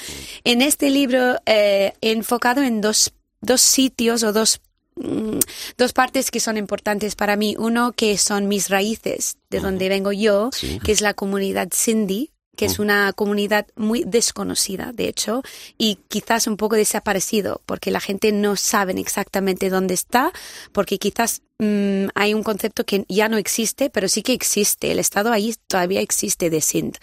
En 0.44 0.62
este 0.62 0.90
libro 0.90 1.36
eh, 1.46 1.92
he 2.00 2.12
enfocado 2.12 2.62
en 2.62 2.80
dos 2.80 3.12
dos 3.40 3.60
sitios 3.60 4.22
o 4.22 4.32
dos 4.32 4.60
mm, 4.96 5.38
dos 5.76 5.92
partes 5.92 6.30
que 6.30 6.40
son 6.40 6.56
importantes 6.56 7.14
para 7.14 7.36
mí. 7.36 7.56
Uno 7.58 7.92
que 7.92 8.18
son 8.18 8.48
mis 8.48 8.68
raíces, 8.68 9.38
de 9.50 9.60
donde 9.60 9.88
vengo 9.88 10.12
yo, 10.12 10.50
que 10.84 10.92
es 10.92 11.00
la 11.00 11.14
comunidad 11.14 11.68
Sindhi, 11.72 12.30
que 12.60 12.66
es 12.66 12.78
una 12.78 13.14
comunidad 13.14 13.66
muy 13.74 14.04
desconocida, 14.06 14.92
de 14.92 15.08
hecho, 15.08 15.42
y 15.78 15.98
quizás 16.08 16.46
un 16.46 16.58
poco 16.58 16.76
desaparecido, 16.76 17.62
porque 17.64 17.90
la 17.90 18.00
gente 18.00 18.32
no 18.32 18.54
sabe 18.54 18.92
exactamente 19.00 19.70
dónde 19.70 19.94
está, 19.94 20.30
porque 20.72 20.98
quizás 20.98 21.40
mm, 21.58 22.08
hay 22.14 22.34
un 22.34 22.42
concepto 22.42 22.84
que 22.84 23.06
ya 23.08 23.30
no 23.30 23.38
existe, 23.38 23.88
pero 23.88 24.08
sí 24.08 24.20
que 24.20 24.34
existe. 24.34 24.90
El 24.90 24.98
Estado 24.98 25.32
ahí 25.32 25.54
todavía 25.68 26.02
existe 26.02 26.50
de 26.50 26.60
Sindh. 26.60 26.98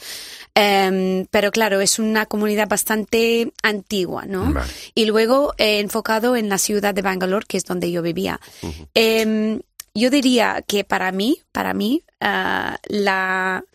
Em, 0.54 1.26
pero 1.32 1.50
claro, 1.50 1.82
es 1.82 1.98
una 1.98 2.28
comunidad 2.28 2.68
bastante 2.68 3.52
antigua, 3.64 4.28
¿no? 4.28 4.54
Y 4.94 5.06
luego 5.06 5.56
he 5.58 5.80
enfocado 5.80 6.36
en 6.36 6.50
la 6.50 6.60
ciudad 6.60 6.94
de 6.94 7.02
Bangalore, 7.02 7.48
que 7.48 7.58
es 7.58 7.66
donde 7.66 7.90
yo 7.90 8.04
vivía. 8.04 8.40
Em, 8.94 9.62
yo 9.96 10.12
diría 10.12 10.64
que 10.68 10.84
para 10.84 11.12
mí, 11.12 11.42
para 11.52 11.74
mí, 11.74 12.04
ah, 12.22 12.78
la 12.90 13.66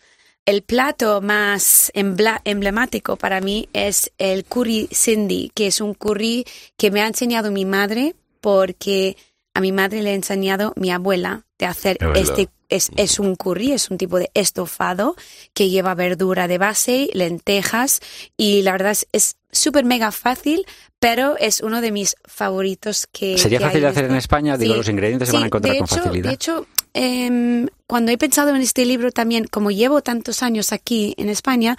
el 0.45 0.61
plato 0.61 1.21
más 1.21 1.91
emblemático 1.93 3.15
para 3.15 3.41
mí 3.41 3.69
es 3.73 4.11
el 4.17 4.43
curry 4.43 4.89
Cindy, 4.93 5.51
que 5.53 5.67
es 5.67 5.79
un 5.81 5.93
curry 5.93 6.45
que 6.77 6.91
me 6.91 7.01
ha 7.01 7.07
enseñado 7.07 7.51
mi 7.51 7.65
madre 7.65 8.15
porque 8.41 9.15
a 9.53 9.61
mi 9.61 9.71
madre 9.71 10.01
le 10.01 10.11
ha 10.11 10.15
enseñado 10.15 10.73
mi 10.75 10.91
abuela 10.91 11.45
de 11.57 11.65
hacer 11.65 11.97
este 12.15 12.49
es, 12.69 12.89
es, 12.97 13.19
un 13.19 13.35
curry, 13.35 13.71
es 13.71 13.91
un 13.91 13.99
tipo 13.99 14.17
de 14.17 14.31
estofado 14.33 15.15
que 15.53 15.69
lleva 15.69 15.93
verdura 15.93 16.47
de 16.47 16.57
base, 16.57 17.09
lentejas 17.13 17.99
y 18.35 18.63
la 18.63 18.71
verdad 18.71 18.97
es 19.11 19.37
súper 19.51 19.85
mega 19.85 20.11
fácil, 20.11 20.65
pero 20.99 21.37
es 21.37 21.59
uno 21.59 21.81
de 21.81 21.91
mis 21.91 22.15
favoritos 22.25 23.07
que... 23.11 23.37
¿Sería 23.37 23.59
fácil 23.59 23.81
de 23.81 23.87
hacer 23.87 24.05
en 24.05 24.15
España? 24.15 24.57
Digo, 24.57 24.73
los 24.73 24.89
ingredientes 24.89 25.29
se 25.29 25.33
van 25.33 25.43
a 25.43 25.45
encontrar 25.47 25.77
con 25.77 25.87
facilidad. 25.87 26.29
De 26.29 26.33
hecho, 26.33 26.65
eh, 26.93 27.67
cuando 27.87 28.11
he 28.11 28.17
pensado 28.17 28.49
en 28.55 28.61
este 28.61 28.85
libro 28.85 29.11
también, 29.11 29.45
como 29.45 29.71
llevo 29.71 30.01
tantos 30.01 30.43
años 30.43 30.71
aquí 30.71 31.13
en 31.17 31.29
España, 31.29 31.77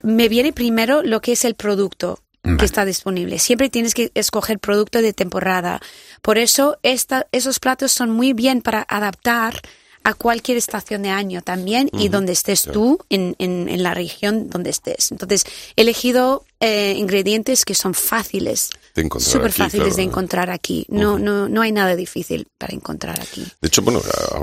me 0.00 0.28
viene 0.28 0.52
primero 0.52 1.02
lo 1.02 1.20
que 1.20 1.32
es 1.32 1.44
el 1.44 1.54
producto. 1.54 2.18
que 2.58 2.64
está 2.64 2.84
disponible. 2.84 3.38
Siempre 3.38 3.70
tienes 3.70 3.94
que 3.94 4.10
escoger 4.14 4.58
producto 4.58 5.00
de 5.00 5.12
temporada. 5.12 5.80
Por 6.22 6.38
eso 6.38 6.76
esta, 6.82 7.28
esos 7.30 7.60
platos 7.60 7.92
son 7.92 8.10
muy 8.10 8.32
bien 8.32 8.62
para 8.62 8.84
adaptar 8.88 9.62
a 10.04 10.14
cualquier 10.14 10.58
estación 10.58 11.02
de 11.02 11.10
año 11.10 11.42
también 11.42 11.88
y 11.92 12.08
donde 12.08 12.32
estés 12.32 12.64
tú 12.64 12.98
en, 13.08 13.36
en, 13.38 13.68
en, 13.68 13.82
la 13.82 13.94
región 13.94 14.50
donde 14.50 14.70
estés. 14.70 15.12
Entonces, 15.12 15.44
he 15.76 15.82
elegido 15.82 16.44
eh, 16.60 16.94
ingredientes 16.96 17.64
que 17.64 17.74
son 17.74 17.94
fáciles, 17.94 18.70
súper 19.18 19.52
fáciles 19.52 19.96
de 19.96 20.02
encontrar 20.02 20.50
aquí. 20.50 20.86
No, 20.88 21.18
no, 21.18 21.48
no 21.48 21.62
hay 21.62 21.72
nada 21.72 21.96
difícil 21.96 22.46
para 22.58 22.74
encontrar 22.74 23.20
aquí. 23.20 23.46
De 23.60 23.68
hecho, 23.68 23.82
bueno, 23.82 24.00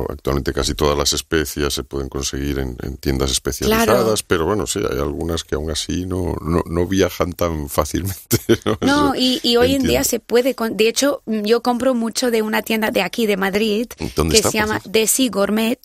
actualmente 0.09 0.53
casi 0.53 0.73
todas 0.73 0.97
las 0.97 1.13
especias 1.13 1.73
se 1.73 1.83
pueden 1.83 2.09
conseguir 2.09 2.59
en, 2.59 2.75
tiendas 2.97 3.31
especializadas, 3.31 4.23
pero 4.23 4.45
bueno, 4.45 4.65
sí, 4.65 4.79
hay 4.79 4.97
algunas 4.97 5.43
que 5.43 5.55
aún 5.55 5.69
así 5.69 6.05
no, 6.05 6.35
no, 6.41 6.63
no 6.65 6.87
viajan 6.87 7.33
tan 7.33 7.69
fácilmente. 7.69 8.37
No, 8.81 9.13
y, 9.15 9.39
y, 9.43 9.57
hoy 9.57 9.75
en 9.75 9.83
día 9.83 10.03
se 10.03 10.19
puede. 10.19 10.55
De 10.71 10.87
hecho, 10.87 11.21
yo 11.25 11.61
compro 11.61 11.93
mucho 11.93 12.31
de 12.31 12.41
una 12.41 12.61
tienda 12.61 12.91
de 12.91 13.01
aquí, 13.01 13.25
de 13.25 13.37
Madrid, 13.37 13.87
que 13.87 14.41
se 14.41 14.51
llama 14.51 14.81
Desi 14.85 15.29
Gourmet. 15.29 15.79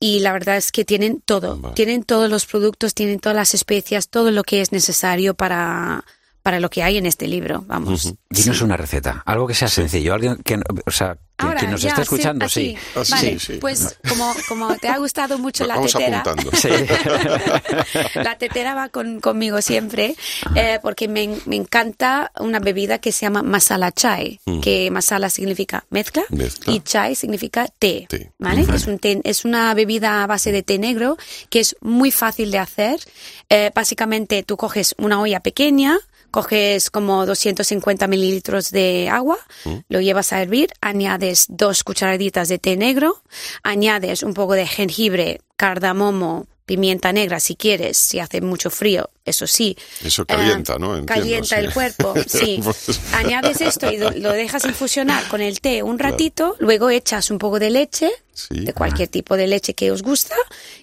y 0.00 0.20
la 0.20 0.32
verdad 0.32 0.56
es 0.56 0.72
que 0.72 0.84
tienen 0.84 1.20
todo. 1.24 1.72
Tienen 1.74 2.04
todos 2.04 2.30
los 2.30 2.46
productos, 2.46 2.94
tienen 2.94 3.20
todas 3.20 3.36
las 3.36 3.54
especias, 3.54 4.08
todo 4.08 4.30
lo 4.30 4.44
que 4.44 4.60
es 4.60 4.72
necesario 4.72 5.34
para, 5.34 6.04
para 6.42 6.60
lo 6.60 6.70
que 6.70 6.82
hay 6.82 6.96
en 6.96 7.06
este 7.06 7.28
libro, 7.28 7.64
vamos. 7.66 8.14
Dinos 8.28 8.60
una 8.62 8.76
receta, 8.76 9.22
algo 9.24 9.46
que 9.46 9.54
sea 9.54 9.68
sencillo, 9.68 10.14
alguien 10.14 10.36
que, 10.44 10.60
o 10.86 10.90
sea, 10.90 11.16
que, 11.58 11.66
nos 11.66 11.84
esté 11.84 12.02
escuchando, 12.02 12.48
sí. 12.48 12.76
Ah, 12.94 13.02
vale, 13.10 13.38
pues 13.60 13.98
como, 14.08 14.32
como 14.48 14.76
te 14.76 14.88
ha 14.88 14.98
gustado 14.98 15.38
mucho 15.38 15.66
la 15.66 15.80
tetera, 15.80 16.22
la 18.14 18.38
tetera 18.38 18.74
va 18.74 18.88
con, 18.88 19.20
conmigo 19.20 19.60
siempre, 19.62 20.14
eh, 20.54 20.78
porque 20.82 21.08
me, 21.08 21.36
me, 21.46 21.56
encanta 21.56 22.32
una 22.38 22.58
bebida 22.58 22.98
que 22.98 23.12
se 23.12 23.26
llama 23.26 23.42
masala 23.42 23.92
chai, 23.92 24.40
que 24.62 24.90
masala 24.90 25.30
significa 25.30 25.84
mezcla, 25.90 26.24
y 26.66 26.80
chai 26.80 27.14
significa 27.14 27.66
té, 27.78 28.06
¿vale? 28.38 28.66
Es, 28.74 28.86
un 28.86 29.00
es 29.02 29.44
una 29.44 29.74
bebida 29.74 30.22
a 30.22 30.26
base 30.26 30.52
de 30.52 30.62
té 30.62 30.78
negro 30.78 31.16
que 31.50 31.60
es 31.60 31.76
muy 31.80 32.10
fácil 32.10 32.50
de 32.50 32.58
hacer. 32.58 33.00
Eh, 33.48 33.70
básicamente 33.74 34.42
tú 34.42 34.56
coges 34.56 34.94
una 34.98 35.20
olla 35.20 35.40
pequeña, 35.40 35.98
coges 36.32 36.90
como 36.90 37.24
250 37.24 38.08
mililitros 38.08 38.72
de 38.72 39.08
agua, 39.08 39.38
mm. 39.64 39.76
lo 39.88 40.00
llevas 40.00 40.32
a 40.32 40.42
hervir, 40.42 40.72
añades 40.80 41.46
dos 41.48 41.84
cucharaditas 41.84 42.48
de 42.48 42.58
té 42.58 42.76
negro, 42.76 43.22
añades 43.62 44.24
un 44.24 44.34
poco 44.34 44.54
de 44.54 44.66
jengibre, 44.66 45.40
cardamomo, 45.56 46.48
pimienta 46.66 47.12
negra 47.12 47.38
si 47.38 47.54
quieres, 47.54 47.98
si 47.98 48.18
hace 48.18 48.40
mucho 48.40 48.70
frío, 48.70 49.10
eso 49.24 49.46
sí. 49.46 49.76
Eso 50.02 50.24
calienta, 50.24 50.78
¿no? 50.78 51.04
calienta 51.04 51.58
el 51.58 51.72
cuerpo, 51.72 52.14
sí. 52.26 52.60
Pues 52.64 53.00
añades 53.12 53.60
esto 53.60 53.92
y 53.92 53.98
lo 53.98 54.32
dejas 54.32 54.64
infusionar 54.64 55.28
con 55.28 55.40
el 55.40 55.60
té 55.60 55.82
un 55.82 55.98
ratito, 55.98 56.56
luego 56.60 56.90
echas 56.90 57.30
un 57.30 57.38
poco 57.38 57.58
de 57.58 57.70
leche, 57.70 58.10
de 58.48 58.72
cualquier 58.72 59.08
tipo 59.08 59.36
de 59.36 59.46
leche 59.46 59.74
que 59.74 59.90
os 59.90 60.02
gusta, 60.02 60.34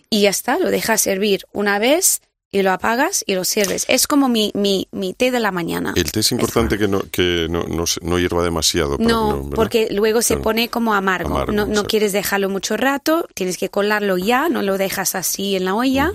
y 0.10 0.22
ya 0.22 0.30
está, 0.30 0.60
lo 0.60 0.70
dejas 0.70 1.08
hervir 1.08 1.46
una 1.54 1.80
vez 1.80 2.22
y 2.52 2.64
lo 2.64 2.72
apagas 2.72 3.24
y 3.28 3.36
lo 3.36 3.44
sirves. 3.44 3.86
Es 3.88 4.08
como 4.08 4.28
mi, 4.28 4.52
mi, 4.56 4.88
mi 4.92 5.14
té 5.14 5.30
de 5.32 5.40
la 5.40 5.52
mañana. 5.52 5.94
El 5.96 6.12
té 6.12 6.22
es 6.22 6.32
importante 6.32 6.78
que 6.78 6.88
no, 6.88 7.02
que 7.12 7.48
no, 7.50 7.64
no, 7.64 7.84
no 8.02 8.20
hierva 8.20 8.44
demasiado. 8.44 8.98
No, 9.00 9.50
porque 9.54 9.88
luego 9.92 10.22
se 10.22 10.38
pone 10.38 10.70
como 10.70 10.94
amargo. 10.94 11.46
no, 11.46 11.66
no 11.66 11.84
quieres 11.86 12.12
dejarlo 12.12 12.50
mucho 12.50 12.78
rato, 12.78 13.28
tienes 13.36 13.58
que 13.58 13.70
colarlo 13.70 14.18
ya, 14.18 14.50
no 14.50 14.62
lo 14.62 14.78
dejas 14.78 15.16
así 15.16 15.56
en 15.56 15.66
la 15.66 15.76
olla. 15.76 16.12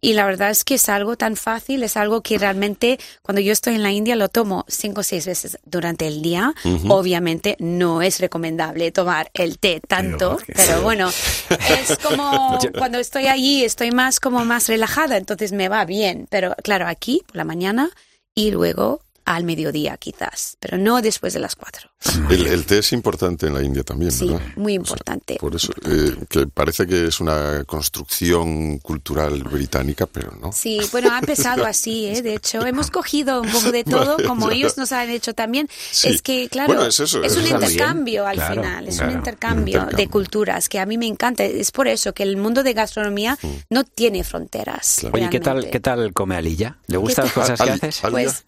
Y 0.00 0.12
la 0.12 0.26
verdad 0.26 0.50
es 0.50 0.64
que 0.64 0.74
es 0.74 0.88
algo 0.88 1.16
tan 1.16 1.36
fácil, 1.36 1.82
es 1.82 1.96
algo 1.96 2.22
que 2.22 2.38
realmente 2.38 2.98
cuando 3.22 3.40
yo 3.40 3.52
estoy 3.52 3.74
en 3.74 3.82
la 3.82 3.90
India 3.90 4.16
lo 4.16 4.28
tomo 4.28 4.64
cinco 4.68 5.00
o 5.00 5.04
seis 5.04 5.26
veces 5.26 5.58
durante 5.64 6.06
el 6.06 6.22
día. 6.22 6.54
Obviamente 6.88 7.56
no 7.58 8.02
es 8.02 8.20
recomendable 8.20 8.90
tomar 8.92 9.30
el 9.34 9.58
té 9.58 9.80
tanto, 9.86 10.38
pero, 10.54 10.82
bueno, 10.82 11.08
es 11.08 11.98
como 12.02 12.58
cuando 12.76 12.98
estoy 12.98 13.26
allí 13.26 13.64
estoy 13.64 13.90
más 13.90 14.20
como 14.20 14.44
más 14.44 14.68
relajada, 14.68 15.16
entonces 15.16 15.52
me 15.52 15.68
va 15.68 15.84
bien. 15.84 16.26
Pero 16.30 16.54
claro, 16.62 16.86
aquí 16.86 17.22
por 17.26 17.36
la 17.36 17.44
mañana 17.44 17.90
y 18.34 18.50
luego 18.50 19.02
al 19.24 19.44
mediodía 19.44 19.96
quizás, 19.98 20.56
pero 20.58 20.78
no 20.78 21.02
después 21.02 21.34
de 21.34 21.40
las 21.40 21.54
cuatro. 21.54 21.90
El, 22.30 22.64
té 22.64 22.78
es 22.78 22.92
importante 22.92 23.46
en 23.46 23.54
la 23.54 23.62
India 23.62 23.82
también, 23.82 24.12
¿verdad? 24.18 24.40
Sí, 24.44 24.60
muy 24.60 24.74
importante. 24.74 25.36
por 25.40 25.56
eso, 25.56 25.72
eh, 25.84 26.14
que 26.28 26.46
parece 26.46 26.86
que 26.86 27.08
es 27.08 27.18
una 27.20 27.64
construcción 27.64 28.78
cultural 28.78 29.42
británica, 29.42 30.06
pero 30.06 30.32
no. 30.40 30.52
Sí, 30.52 30.80
bueno, 30.92 31.10
ha 31.12 31.18
empezado 31.18 31.64
así, 31.66 32.06
¿eh? 32.06 32.22
De 32.22 32.34
hecho, 32.34 32.64
hemos 32.64 32.90
cogido 32.90 33.42
un 33.42 33.50
poco 33.50 33.72
de 33.72 33.82
todo, 33.84 34.16
como 34.26 34.50
ellos 34.50 34.76
nos 34.78 34.92
han 34.92 35.10
hecho 35.10 35.34
también. 35.34 35.68
Es 36.04 36.22
que, 36.22 36.48
claro, 36.48 36.86
es, 36.86 37.00
un 37.00 37.46
intercambio 37.46 38.26
al 38.26 38.40
final, 38.40 38.88
es 38.88 39.00
un 39.00 39.10
intercambio, 39.10 39.86
de 39.86 40.08
culturas 40.08 40.68
que 40.68 40.78
a 40.78 40.86
mí 40.86 40.98
me 40.98 41.06
encanta. 41.06 41.44
Es 41.44 41.72
por 41.72 41.88
eso 41.88 42.12
que 42.12 42.22
el 42.22 42.36
mundo 42.36 42.62
de 42.62 42.74
gastronomía 42.74 43.36
mm. 43.42 43.48
no 43.70 43.84
tiene 43.84 44.22
fronteras. 44.22 45.04
Oye, 45.12 45.28
¿qué 45.30 45.40
tal, 45.40 45.68
¿qué 45.68 45.80
tal 45.80 46.12
come 46.12 46.36
Alilla? 46.36 46.76
¿Le 46.86 46.96
gustan 46.96 47.24
las 47.24 47.34
cosas 47.34 47.60
que 47.60 47.70
haces? 47.70 48.00
Pues 48.08 48.44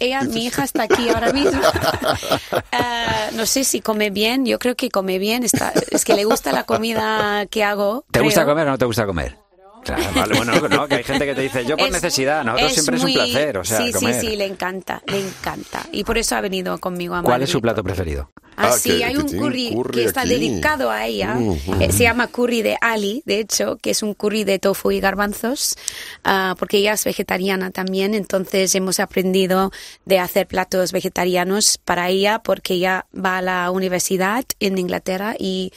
ella, 0.00 0.22
mi 0.22 0.46
hija 0.46 0.64
está 0.64 0.82
aquí 0.94 1.08
ahora 1.08 1.32
mismo. 1.32 1.60
No 3.34 3.46
sé 3.46 3.64
si 3.64 3.80
come 3.80 4.10
bien, 4.10 4.46
yo 4.46 4.58
creo 4.58 4.76
que 4.76 4.90
come 4.90 5.18
bien. 5.18 5.44
Está, 5.44 5.72
es 5.90 6.04
que 6.04 6.14
le 6.14 6.24
gusta 6.24 6.52
la 6.52 6.64
comida 6.64 7.46
que 7.46 7.64
hago. 7.64 8.04
¿Te 8.10 8.20
gusta 8.20 8.44
comer 8.44 8.68
o 8.68 8.70
no 8.72 8.78
te 8.78 8.84
gusta 8.84 9.06
comer? 9.06 9.43
Claro, 9.84 10.02
vale, 10.14 10.36
bueno, 10.36 10.68
no, 10.68 10.88
que 10.88 10.96
hay 10.96 11.04
gente 11.04 11.26
que 11.26 11.34
te 11.34 11.42
dice, 11.42 11.64
yo 11.64 11.76
por 11.76 11.90
necesidad, 11.90 12.44
nosotros 12.44 12.72
siempre 12.72 12.96
es 12.96 13.04
un 13.04 13.12
placer, 13.12 13.58
o 13.58 13.64
sea, 13.64 13.78
Sí, 13.78 13.92
sí, 13.92 14.06
sí, 14.20 14.36
le 14.36 14.46
encanta, 14.46 15.02
le 15.06 15.20
encanta. 15.20 15.86
Y 15.92 16.04
por 16.04 16.18
eso 16.18 16.36
ha 16.36 16.40
venido 16.40 16.78
conmigo 16.78 17.14
a 17.14 17.18
Madrid. 17.18 17.28
¿Cuál 17.28 17.42
es 17.42 17.50
su 17.50 17.60
plato 17.60 17.82
preferido? 17.84 18.30
Ah, 18.56 18.68
ah 18.68 18.72
sí, 18.72 19.02
hay 19.02 19.16
un 19.16 19.28
curry, 19.28 19.76
que 19.92 20.04
está 20.04 20.24
dedicado 20.24 20.90
a 20.90 21.06
ella. 21.06 21.36
Eh, 21.80 21.92
se 21.92 22.04
llama 22.04 22.28
curry 22.28 22.62
de 22.62 22.76
Ali, 22.80 23.22
de 23.26 23.40
hecho, 23.40 23.76
que 23.76 23.90
es 23.90 24.02
un 24.02 24.14
curry 24.14 24.44
de 24.44 24.58
tofu 24.58 24.92
y 24.92 25.00
garbanzos, 25.00 25.76
uh, 26.24 26.54
porque 26.56 26.78
ella 26.78 26.92
es 26.92 27.04
vegetariana 27.04 27.70
también, 27.70 28.14
entonces 28.14 28.74
hemos 28.74 29.00
aprendido 29.00 29.72
de 30.04 30.18
hacer 30.18 30.46
platos 30.46 30.92
vegetarianos 30.92 31.78
para 31.78 32.08
ella, 32.08 32.40
porque 32.40 32.74
ella 32.74 33.06
va 33.14 33.38
a 33.38 33.42
la 33.42 33.70
universidad 33.70 34.44
en 34.60 34.78
Inglaterra 34.78 35.34
y 35.38 35.72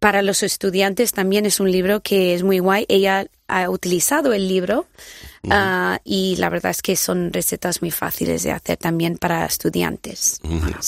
para 0.00 0.22
los 0.22 0.42
estudiantes 0.42 1.12
también 1.12 1.44
es 1.44 1.60
un 1.60 1.70
libro 1.70 2.00
que 2.00 2.34
es 2.34 2.42
muy 2.42 2.58
guay. 2.58 2.86
Ella 2.88 3.26
ha 3.50 3.68
utilizado 3.68 4.32
el 4.32 4.48
libro 4.48 4.86
ah, 5.50 5.98
y 6.04 6.36
la 6.36 6.48
verdad 6.48 6.70
es 6.70 6.82
que 6.82 6.96
son 6.96 7.32
recetas 7.32 7.82
muy 7.82 7.90
fáciles 7.90 8.42
de 8.42 8.52
hacer 8.52 8.76
también 8.76 9.16
para 9.18 9.44
estudiantes. 9.44 10.40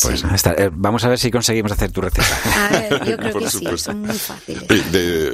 Pues 0.03 0.25
eh, 0.25 0.71
vamos 0.73 1.05
a 1.05 1.09
ver 1.09 1.19
si 1.19 1.31
conseguimos 1.31 1.73
hacer 1.73 1.91
tu 1.91 2.01
receta. 2.01 2.27
A 2.67 2.69
ver, 2.71 3.05
yo 3.05 3.17
creo 3.19 3.39
que 3.39 3.51
sí, 3.51 3.67
son 3.77 4.03
muy 4.03 4.17
fáciles. 4.17 4.65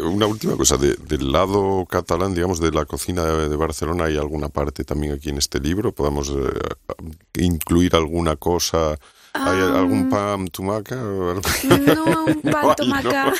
una 0.02 0.26
última 0.26 0.56
cosa, 0.56 0.76
del 0.76 1.32
lado 1.32 1.86
catalán, 1.86 2.34
digamos, 2.34 2.60
de 2.60 2.70
la 2.70 2.84
cocina 2.84 3.24
de, 3.24 3.56
Barcelona, 3.56 4.04
¿hay 4.04 4.16
alguna 4.16 4.48
parte 4.48 4.84
también 4.84 5.12
aquí 5.12 5.30
en 5.30 5.38
este 5.38 5.60
libro? 5.60 5.92
¿Podemos 5.92 6.30
eh, 6.30 7.42
incluir 7.42 7.96
alguna 7.96 8.36
cosa? 8.36 8.98
¿Hay 9.46 9.60
algún 9.60 10.08
pan 10.08 10.48
tumaca? 10.48 10.96
No, 10.96 12.24
un 12.24 12.42
pan 12.42 12.76
tumaca. 12.76 13.32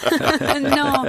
no. 0.61 1.05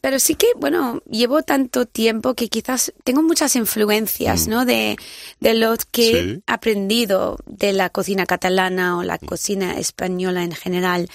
pero 0.00 0.18
sí 0.18 0.34
que, 0.34 0.48
bueno, 0.56 1.02
llevo 1.10 1.42
tanto 1.42 1.86
tiempo 1.86 2.34
que 2.34 2.48
quizás 2.48 2.92
tengo 3.04 3.22
muchas 3.22 3.56
influencias, 3.56 4.46
mm. 4.46 4.50
¿no? 4.50 4.64
De, 4.64 4.96
de 5.40 5.54
lo 5.54 5.74
que 5.90 6.20
he 6.20 6.40
aprendido 6.46 7.38
de 7.46 7.72
la 7.72 7.90
cocina 7.90 8.26
catalana 8.26 8.98
o 8.98 9.02
la 9.02 9.18
cocina 9.18 9.78
española 9.78 10.42
en 10.42 10.52
general. 10.52 11.08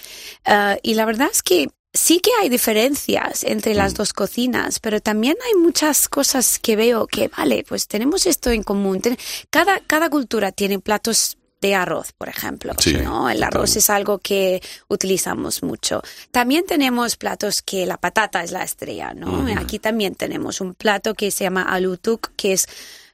Ah, 0.46 0.78
y 0.82 0.96
la 0.96 1.06
verdad 1.06 1.30
es 1.32 1.42
que 1.42 1.70
sí 1.94 2.20
que 2.20 2.32
hay 2.42 2.50
diferencias 2.50 3.44
entre 3.44 3.76
las 3.76 3.94
mm. 3.94 3.98
dos 3.98 4.14
cocinas, 4.14 4.80
pero 4.80 5.00
también 5.00 5.38
hay 5.46 5.54
muchas 5.60 6.10
cosas 6.10 6.60
que 6.60 6.76
veo 6.76 7.08
que, 7.08 7.30
vale, 7.30 7.64
pues 7.68 7.88
tenemos 7.88 8.26
esto 8.26 8.50
en 8.50 8.64
común. 8.64 9.02
Cada, 9.50 9.80
cada 9.82 10.10
cultura 10.10 10.52
tiene 10.52 10.80
platos 10.80 11.38
de 11.64 11.76
arroz, 11.76 12.12
por 12.12 12.28
ejemplo. 12.28 12.74
¿no? 13.04 13.30
El 13.30 13.42
arroz 13.42 13.76
es 13.78 13.90
algo 13.90 14.20
que 14.20 14.62
utilizamos 14.90 15.64
mucho. 15.64 16.02
También 16.30 16.66
tenemos 16.66 17.16
platos 17.16 17.62
que 17.62 17.86
la 17.86 17.98
patata 17.98 18.44
es 18.44 18.52
la 18.52 18.64
estrella, 18.64 19.14
¿no? 19.14 19.48
Aquí 19.58 19.80
también 19.80 20.14
tenemos 20.14 20.60
un 20.62 20.76
plato 20.76 21.14
que 21.16 21.32
se 21.32 21.46
llama 21.46 21.64
alutuk, 21.64 22.32
que 22.36 22.54
es 22.54 22.68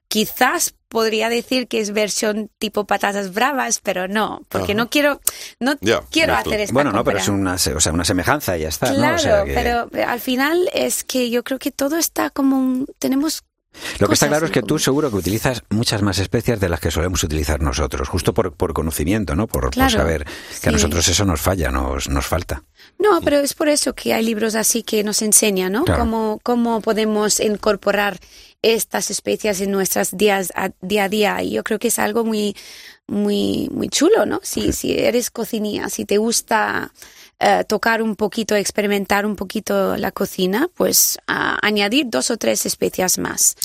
quizás 0.07 0.73
podría 0.87 1.29
decir 1.29 1.67
que 1.67 1.79
es 1.79 1.91
versión 1.91 2.49
tipo 2.57 2.85
patatas 2.85 3.31
bravas, 3.31 3.79
pero 3.81 4.07
no, 4.07 4.41
porque 4.49 4.73
no 4.73 4.89
quiero, 4.89 5.21
no 5.59 5.77
quiero 6.09 6.33
hacer 6.33 6.61
esta 6.61 6.73
Bueno, 6.73 6.91
no, 6.91 7.03
pero 7.03 7.19
es 7.19 7.27
una, 7.27 7.53
o 7.53 7.57
sea, 7.57 7.93
una 7.93 8.03
semejanza 8.03 8.57
y 8.57 8.61
ya 8.61 8.69
está. 8.69 8.91
Claro, 8.91 9.45
pero 9.45 9.87
al 10.07 10.19
final 10.19 10.67
es 10.73 11.03
que 11.03 11.29
yo 11.29 11.43
creo 11.43 11.59
que 11.59 11.69
todo 11.69 11.97
está 11.97 12.31
como 12.31 12.57
un, 12.57 12.87
tenemos 12.97 13.43
Lo 13.99 14.07
que 14.07 14.13
está 14.13 14.27
claro 14.27 14.45
es 14.45 14.51
que 14.51 14.61
tú 14.61 14.79
seguro 14.79 15.09
que 15.09 15.17
utilizas 15.17 15.63
muchas 15.69 16.01
más 16.01 16.19
especias 16.19 16.59
de 16.59 16.69
las 16.69 16.79
que 16.79 16.91
solemos 16.91 17.23
utilizar 17.23 17.61
nosotros, 17.61 18.07
justo 18.07 18.33
por, 18.33 18.53
por 18.53 18.73
conocimiento, 18.73 19.35
¿no? 19.35 19.47
Por, 19.47 19.73
saber 19.89 20.25
que 20.61 20.69
a 20.69 20.71
nosotros 20.71 21.07
eso 21.07 21.25
nos 21.25 21.41
falla, 21.41 21.71
nos, 21.71 22.09
nos 22.09 22.25
falta. 22.25 22.63
No, 22.97 23.21
pero 23.21 23.37
es 23.37 23.53
por 23.53 23.69
eso 23.69 23.93
que 23.93 24.13
hay 24.13 24.23
libros 24.23 24.55
así 24.55 24.83
que 24.83 25.03
nos 25.03 25.21
enseñan, 25.21 25.73
¿no? 25.73 25.85
Cómo, 25.85 26.39
cómo 26.43 26.81
podemos 26.81 27.39
incorporar 27.39 28.19
estas 28.61 29.09
especias 29.11 29.61
en 29.61 29.71
nuestras 29.71 30.15
días 30.17 30.51
a, 30.55 30.71
día 30.81 31.05
a 31.05 31.09
día. 31.09 31.43
Y 31.43 31.51
yo 31.51 31.63
creo 31.63 31.79
que 31.79 31.89
es 31.89 31.99
algo 31.99 32.25
muy, 32.25 32.55
muy, 33.09 33.69
muy 33.71 33.89
chulo, 33.89 34.25
¿no? 34.25 34.39
Si, 34.43 34.71
si 34.73 34.97
eres 34.97 35.29
cocinía, 35.31 35.89
si 35.89 36.05
te 36.05 36.17
gusta 36.17 36.91
eh, 37.41 37.63
tocar 37.65 38.01
un 38.01 38.17
poquito, 38.17 38.53
experimentar 38.53 39.25
un 39.25 39.37
poquito 39.37 39.95
la 39.95 40.11
cocina, 40.11 40.69
pues 40.75 41.17
añadir 41.25 42.07
dos 42.09 42.31
o 42.31 42.37
tres 42.37 42.65
especias 42.65 43.17
más 43.17 43.55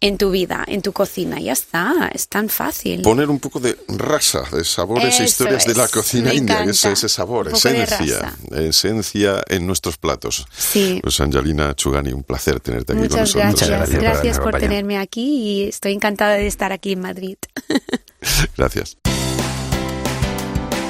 en 0.00 0.18
tu 0.18 0.30
vida, 0.30 0.64
en 0.68 0.82
tu 0.82 0.92
cocina. 0.92 1.40
Ya 1.40 1.52
está, 1.52 2.12
es 2.14 2.28
tan 2.28 2.48
fácil. 2.48 3.02
Poner 3.02 3.28
un 3.28 3.40
poco 3.40 3.58
de 3.58 3.76
rasa, 3.88 4.44
de 4.52 4.64
sabores 4.64 5.18
e 5.18 5.24
historias 5.24 5.66
de 5.66 5.74
la 5.74 5.88
cocina 5.88 6.32
india, 6.32 6.62
ese, 6.62 6.92
ese 6.92 7.08
sabor, 7.08 7.48
esencia, 7.48 8.36
esencia 8.52 9.42
en 9.48 9.66
nuestros 9.66 9.96
platos. 9.96 10.46
Sí. 10.56 11.00
Pues 11.02 11.18
Angelina 11.18 11.74
Chugani, 11.74 12.12
un 12.12 12.22
placer 12.22 12.60
tenerte 12.60 12.92
aquí 12.92 13.08
con 13.08 13.18
nosotros. 13.18 13.34
Gracias, 13.34 13.68
gracias, 13.68 14.00
gracias 14.00 14.38
por 14.38 14.60
tenerme 14.60 14.96
aquí 14.96 15.42
y 15.42 15.68
estoy 15.68 15.92
encantada 15.92 16.34
de 16.34 16.46
estar 16.46 16.70
aquí 16.70 16.92
en 16.92 17.00
Madrid. 17.00 17.38
gracias. 18.56 18.96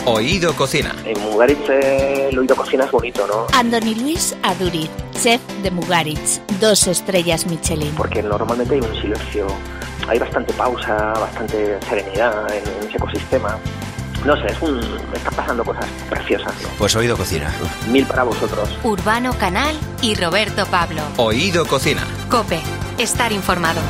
Oído 0.07 0.55
Cocina. 0.55 0.95
En 1.07 1.19
Mugaritz 1.23 1.67
el 1.69 2.39
Oído 2.39 2.55
Cocina 2.55 2.85
es 2.85 2.91
bonito, 2.91 3.27
¿no? 3.27 3.47
Andoni 3.59 3.95
Luis 3.95 4.37
Aduriz, 4.43 4.91
chef 5.13 5.41
de 5.63 5.71
Mugaritz, 5.71 6.41
dos 6.61 6.87
estrellas 6.87 7.47
Michelin. 7.47 7.95
Porque 7.95 8.23
normalmente 8.23 8.75
hay 8.75 8.81
un 8.83 8.95
silencio, 9.01 9.47
hay 10.07 10.19
bastante 10.19 10.53
pausa, 10.53 10.95
bastante 11.15 11.79
serenidad 11.89 12.55
en, 12.55 12.87
ese 12.87 12.99
ecosistema. 12.99 13.59
No 14.27 14.37
sé, 14.37 14.47
es 14.49 14.61
un, 14.61 14.79
están 15.15 15.35
pasando 15.35 15.65
cosas 15.65 15.87
preciosas. 16.11 16.53
Pues 16.79 16.95
Oído 16.97 17.17
Cocina. 17.17 17.51
Mil 17.91 18.05
para 18.07 18.25
vosotros. 18.25 18.79
Urbano 18.83 19.33
Canal 19.39 19.75
y 20.03 20.15
Roberto 20.15 20.67
Pablo. 20.67 21.01
Oído 21.17 21.65
Cocina. 21.67 22.03
Cope, 22.31 22.61
estar 22.99 23.33
informado. 23.33 23.81